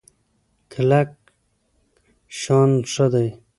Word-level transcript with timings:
کلک 0.71 1.11
شان 2.39 2.71
ښه 2.91 3.05
دی. 3.13 3.27